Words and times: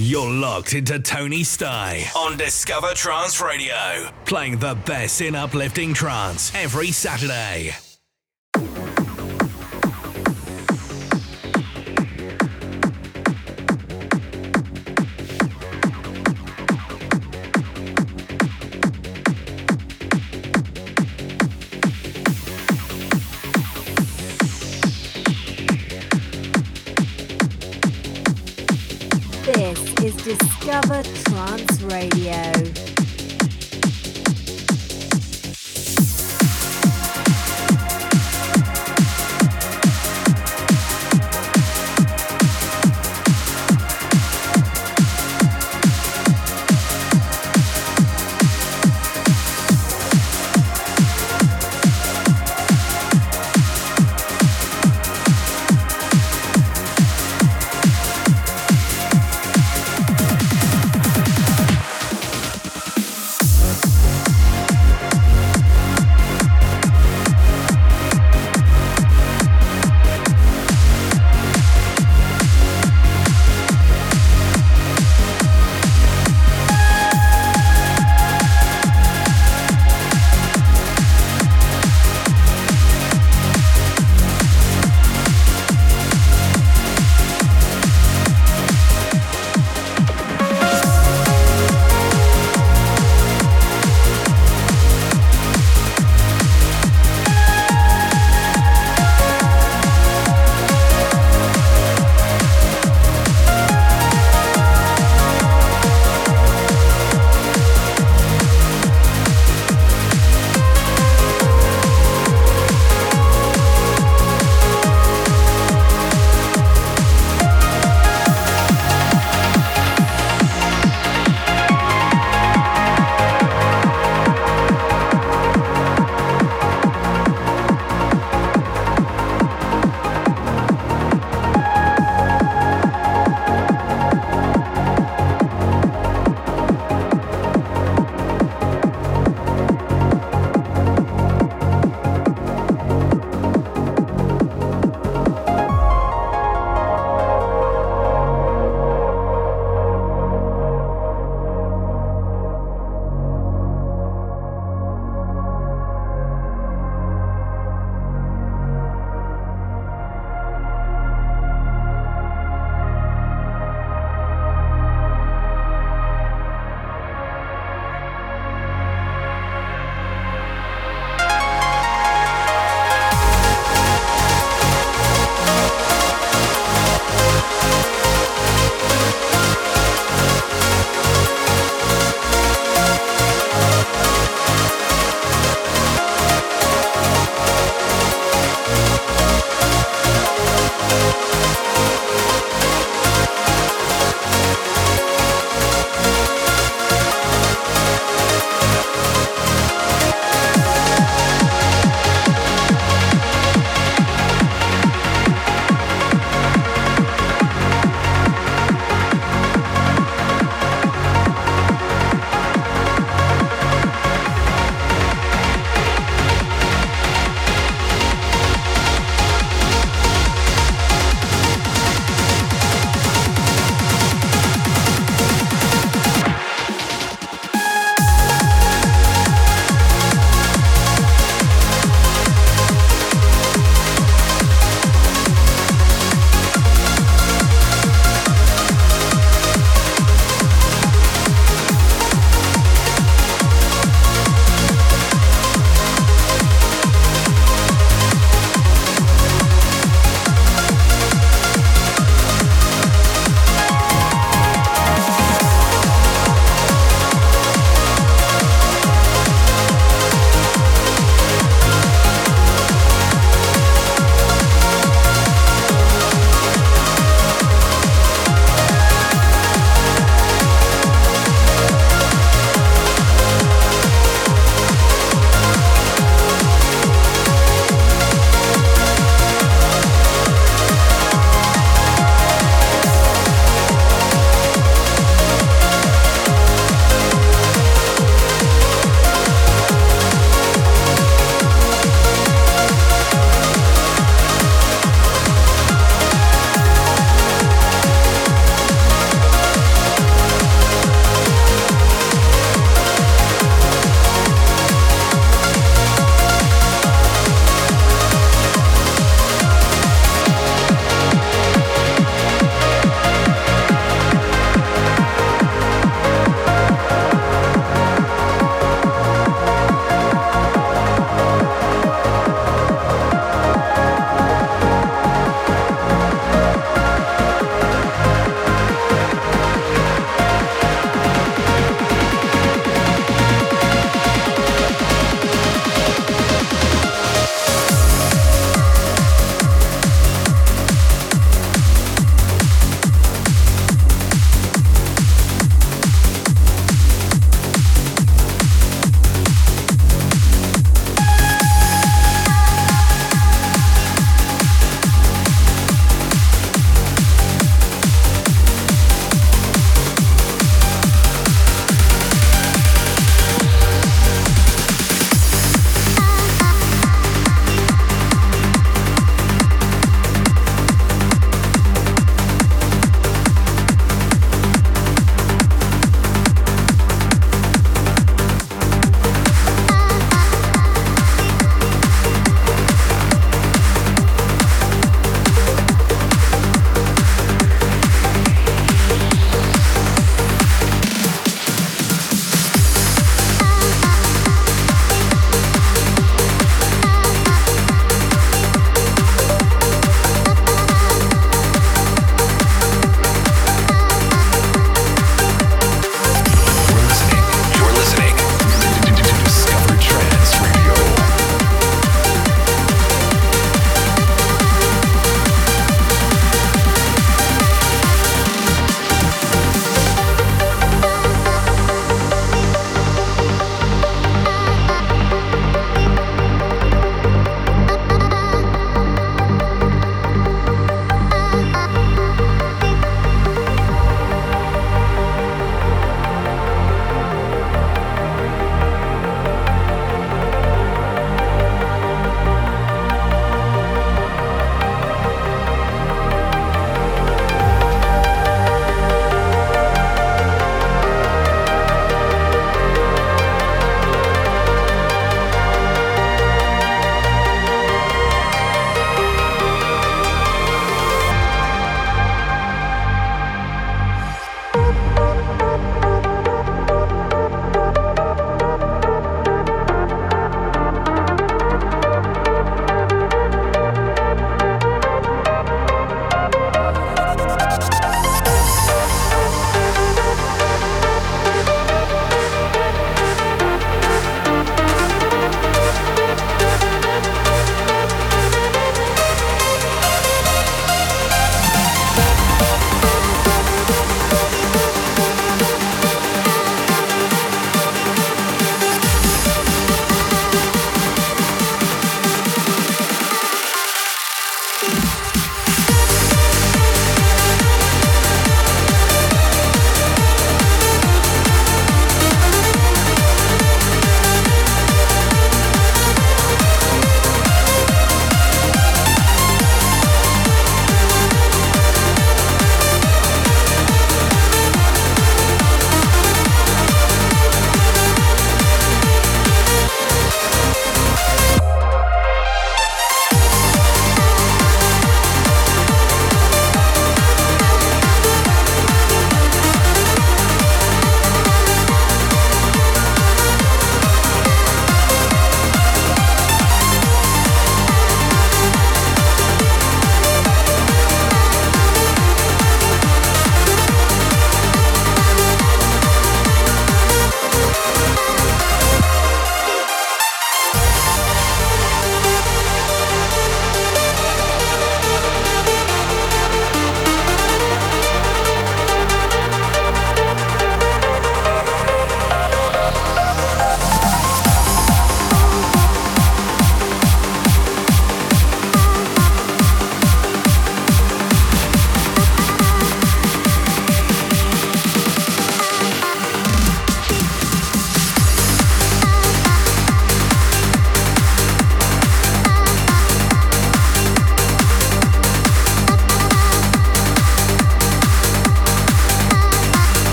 You're 0.00 0.30
locked 0.30 0.74
into 0.74 1.00
Tony 1.00 1.42
Sty 1.42 2.04
on 2.14 2.36
Discover 2.36 2.94
Trance 2.94 3.40
Radio, 3.40 4.08
playing 4.26 4.58
the 4.58 4.76
best 4.86 5.20
in 5.20 5.34
uplifting 5.34 5.92
trance 5.92 6.54
every 6.54 6.92
Saturday. 6.92 7.74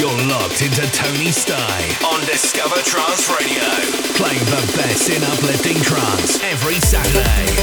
You're 0.00 0.08
locked 0.28 0.62
into 0.62 0.90
Tony 0.92 1.30
Sty 1.30 1.78
on 2.06 2.24
Discover 2.24 2.76
Trance 2.76 3.28
Radio, 3.28 3.68
playing 4.16 4.40
the 4.46 4.72
best 4.74 5.10
in 5.10 5.22
uplifting 5.22 5.76
trance 5.82 6.42
every 6.42 6.80
Saturday. 6.80 7.60